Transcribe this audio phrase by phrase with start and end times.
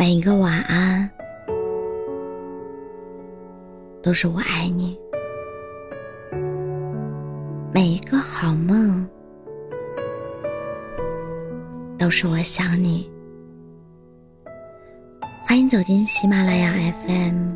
[0.00, 1.10] 每一个晚安，
[4.02, 4.96] 都是我爱你；
[7.70, 9.06] 每一个好梦，
[11.98, 13.10] 都是我想你。
[15.44, 16.72] 欢迎走进喜马拉雅
[17.06, 17.50] FM，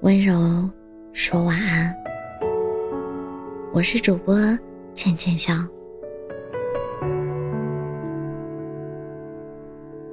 [0.00, 0.70] 温柔
[1.12, 1.94] 说晚安。
[3.74, 4.34] 我是主播
[4.94, 5.52] 倩倩笑。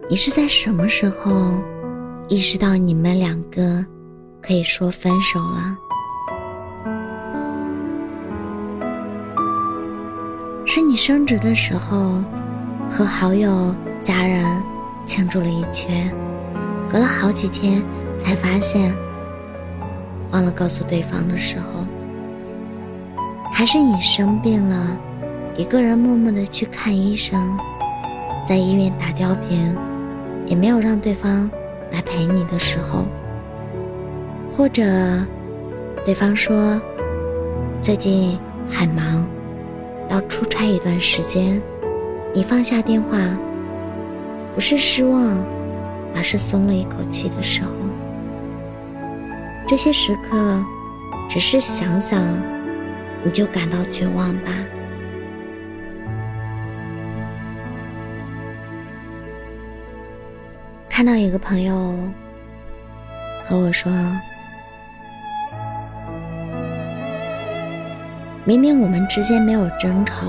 [0.09, 1.51] 你是在什么时候
[2.29, 3.85] 意识到你们两个
[4.41, 5.77] 可以说分手了？
[10.65, 12.23] 是你升职的时候，
[12.89, 14.45] 和好友、家人
[15.05, 16.09] 庆祝了一圈，
[16.89, 17.83] 隔了好几天
[18.17, 18.95] 才发现
[20.31, 21.85] 忘了告诉对方的时候？
[23.51, 24.97] 还是你生病了，
[25.57, 27.57] 一个人默默的去看医生，
[28.47, 29.77] 在医院打吊瓶？
[30.47, 31.49] 也没有让对方
[31.91, 33.05] 来陪你的时候，
[34.49, 34.83] 或者
[36.03, 36.81] 对方说
[37.81, 39.27] 最近很忙，
[40.09, 41.61] 要出差一段时间，
[42.33, 43.19] 你放下电话，
[44.55, 45.37] 不是失望，
[46.15, 47.69] 而是松了一口气的时候。
[49.67, 50.63] 这些时刻，
[51.29, 52.21] 只是想想，
[53.21, 54.51] 你就感到绝望吧。
[60.97, 61.95] 看到一个朋友
[63.45, 63.91] 和我说
[68.43, 70.25] ：“明明我们之间没有争吵，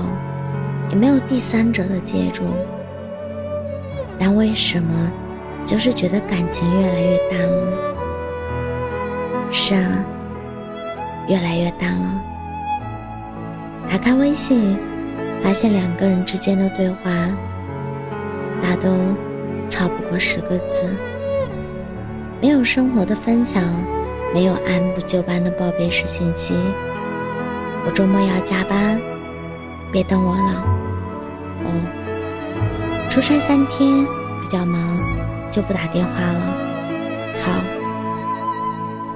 [0.91, 2.45] 也没有第三者的介入，
[4.19, 5.11] 但为什么
[5.65, 7.73] 就是觉得感情越来越淡了？
[9.49, 10.05] 是啊，
[11.27, 12.21] 越来越淡了。
[13.89, 14.77] 打开微信，
[15.41, 17.09] 发现两个人之间的对话，
[18.61, 18.87] 大都……”
[19.69, 20.81] 超不过十个字，
[22.41, 23.63] 没有生活的分享，
[24.33, 26.55] 没有按部就班的报备式信息。
[27.85, 28.99] 我周末要加班，
[29.91, 30.63] 别等我了。
[31.65, 34.05] 哦，出差三天，
[34.41, 34.99] 比较忙，
[35.51, 36.39] 就不打电话了。
[37.37, 37.61] 好，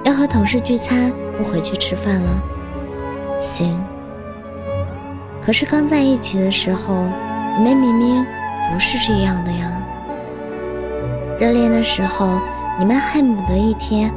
[0.04, 2.42] 要和同事聚餐，不回去吃饭了。
[3.40, 3.78] 行。
[5.44, 7.06] 可是刚在一起的时候，
[7.58, 8.24] 你们明明
[8.72, 9.70] 不是这样的呀。
[11.40, 12.38] 热恋的时候，
[12.78, 14.12] 你们恨不得一天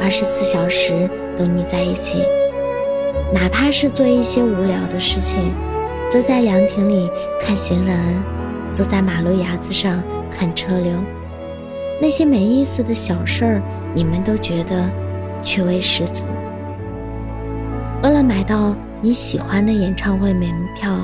[0.00, 2.24] 二十四小时都腻在一起，
[3.34, 5.52] 哪怕是做一些无聊的事情，
[6.08, 7.10] 坐在凉亭里
[7.40, 7.98] 看行人，
[8.72, 10.92] 坐在马路牙子上看车流，
[12.00, 14.88] 那些没意思的小事儿，你们都觉得
[15.42, 16.22] 趣味十足。
[18.04, 20.98] 为了买到你喜欢的演唱会门票，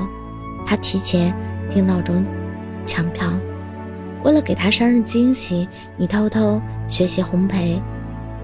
[0.65, 1.33] 他提前
[1.69, 2.25] 定闹钟
[2.85, 3.27] 抢票。
[4.23, 7.81] 为了给他生日惊喜，你偷偷学习烘焙，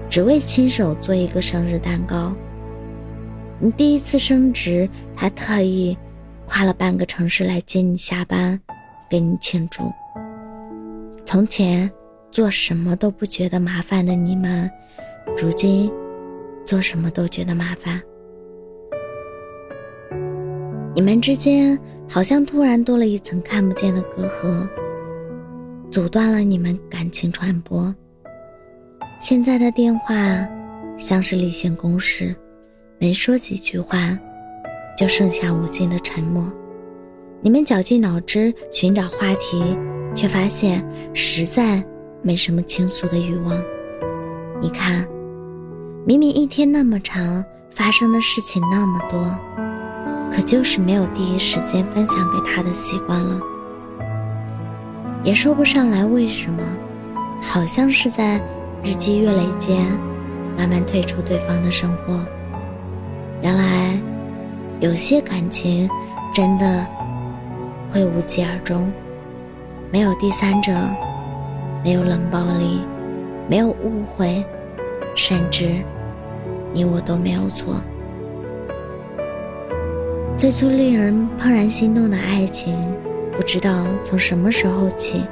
[0.08, 2.32] 只为亲手做一个生日蛋糕。
[3.58, 5.96] 你第一次升职，他特意
[6.46, 8.60] 跨了半个城市来接你下班，
[9.10, 9.92] 给你庆祝。
[11.24, 11.90] 从前
[12.30, 14.70] 做什么都不觉得麻烦的你们，
[15.36, 15.90] 如今
[16.64, 18.00] 做什么都觉得麻烦。
[20.94, 24.68] 你们之间好像突然多了一层看不见的隔阂。
[25.94, 27.94] 阻断了你们感情传播。
[29.20, 30.16] 现在的电话
[30.98, 32.34] 像是例行公事，
[32.98, 34.18] 没说几句话，
[34.98, 36.52] 就剩下无尽的沉默。
[37.40, 39.78] 你们绞尽脑汁寻找话题，
[40.16, 40.84] 却发现
[41.14, 41.80] 实在
[42.22, 43.56] 没什么倾诉的欲望。
[44.60, 45.06] 你看，
[46.04, 49.38] 明明一天那么长，发生的事情那么多，
[50.32, 53.40] 可就是没有第一时间分享给他的习惯了。
[55.24, 56.62] 也说不上来为什么，
[57.40, 58.38] 好像是在
[58.84, 59.86] 日积月累间，
[60.56, 62.22] 慢慢退出对方的生活。
[63.40, 63.98] 原来，
[64.80, 65.88] 有些感情
[66.34, 66.86] 真的
[67.90, 68.92] 会无疾而终，
[69.90, 70.72] 没有第三者，
[71.82, 72.82] 没有冷暴力，
[73.48, 74.44] 没有误会，
[75.14, 75.70] 甚至
[76.74, 77.76] 你我都没有错。
[80.36, 82.76] 最初令人怦然心动的爱情。
[83.36, 85.24] 不知道从什么时候起，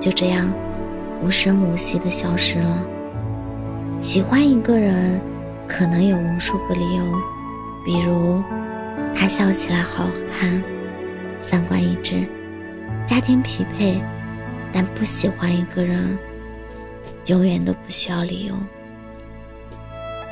[0.00, 0.50] 就这样
[1.22, 2.86] 无声无息的消失了。
[4.00, 5.20] 喜欢一个人，
[5.68, 7.04] 可能有无数个理由，
[7.84, 8.42] 比如
[9.14, 10.08] 他笑起来好
[10.38, 10.62] 看，
[11.40, 12.26] 三观一致，
[13.06, 14.02] 家庭匹配。
[14.72, 16.18] 但不喜欢一个人，
[17.26, 18.54] 永远都不需要理由。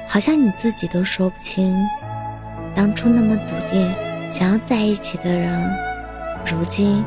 [0.09, 1.73] 好像你自己都说不清，
[2.75, 3.95] 当初那么笃定
[4.29, 5.92] 想要在一起的人。
[6.45, 7.05] 如今，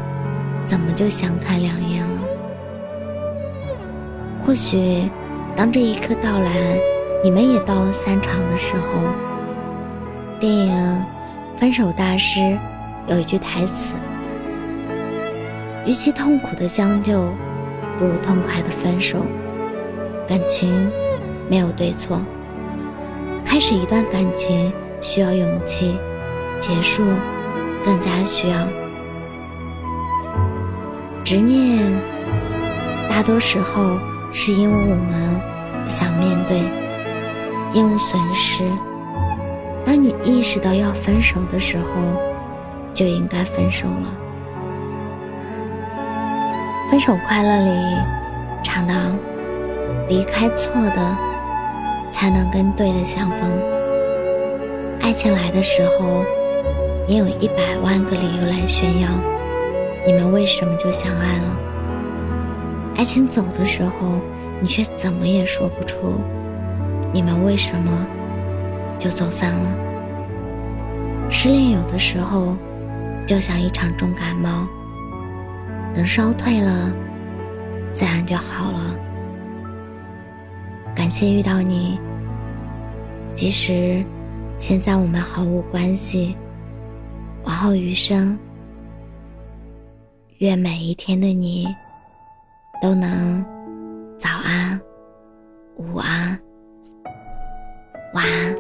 [0.66, 2.22] 怎么就相看两厌了？
[4.42, 5.10] 或许，
[5.56, 6.80] 当这一刻到来，
[7.24, 9.00] 你们也到了散场的时候。
[10.40, 10.76] 电影
[11.60, 12.40] 《分手大师》
[13.08, 13.94] 有一句台词
[15.86, 17.30] ：“与其痛苦的将就，
[17.98, 19.20] 不如痛快的分手。”
[20.28, 20.92] 感情
[21.50, 22.22] 没有对错，
[23.46, 25.98] 开始一段感情需要勇气，
[26.60, 27.04] 结束
[27.84, 28.68] 更加需要
[31.26, 31.84] 执念。
[33.10, 34.00] 大多时候
[34.32, 35.42] 是因为我们
[35.84, 36.60] 不想面对，
[37.74, 38.64] 厌恶损失。
[39.84, 41.86] 当你意识到要分手的时候，
[42.94, 44.14] 就应该分手了。
[46.92, 47.98] 分手快乐里
[48.64, 48.94] 唱到
[50.08, 51.18] ：“离开错的，
[52.12, 53.40] 才能跟对的相逢。”
[55.02, 56.24] 爱情来的时候，
[57.08, 59.08] 你有一百万个理由来炫耀，
[60.06, 61.60] 你们为什么就相爱了？
[62.96, 64.22] 爱情走的时候，
[64.62, 66.22] 你却怎么也说不出，
[67.12, 67.92] 你们为什么？
[69.00, 69.76] 就走散了。
[71.30, 72.56] 失恋有的时候，
[73.28, 74.68] 就像一场重感冒，
[75.94, 76.94] 等烧退了，
[77.94, 78.96] 自然就好了。
[80.96, 82.00] 感谢遇到你，
[83.34, 84.06] 即使
[84.58, 86.38] 现在我们毫无关系，
[87.44, 88.38] 往后余生，
[90.40, 91.66] 愿每一天的你
[92.82, 93.44] 都能
[94.18, 94.80] 早安、
[95.78, 96.38] 午安、
[98.14, 98.56] 晚安。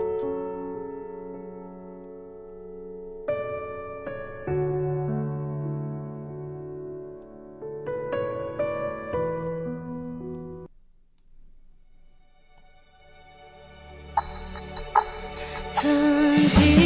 [15.73, 16.84] 曾经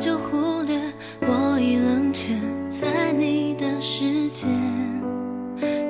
[0.00, 0.80] 就忽略，
[1.20, 2.32] 我已冷却
[2.70, 4.46] 在你的世界，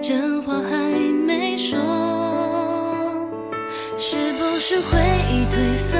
[0.03, 0.77] 真话还
[1.25, 1.79] 没说，
[3.97, 4.99] 是不是回
[5.31, 5.97] 忆褪色，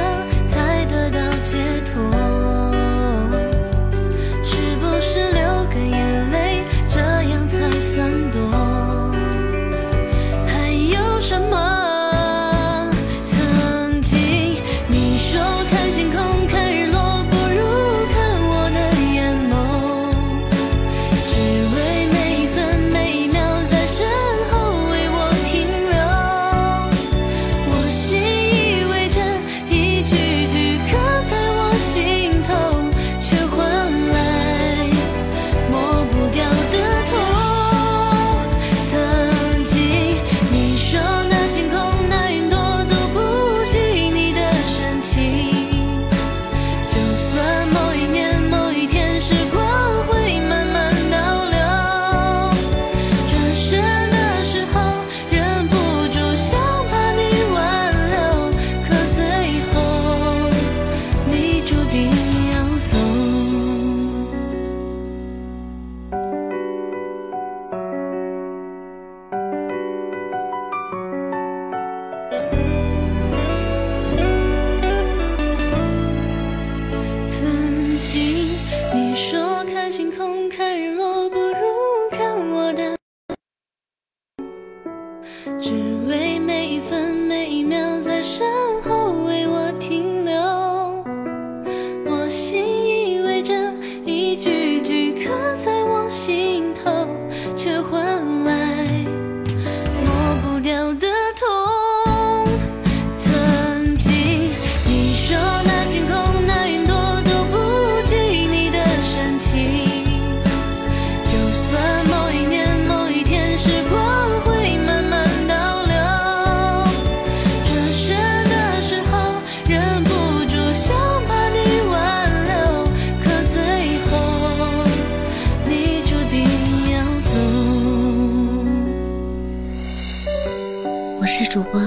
[131.21, 131.79] 我是主播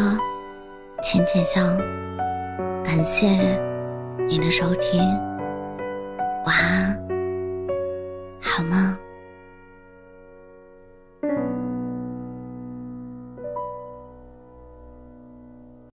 [1.02, 1.76] 浅浅香，
[2.84, 3.28] 感谢
[4.28, 5.02] 你的收听，
[6.46, 7.03] 晚安，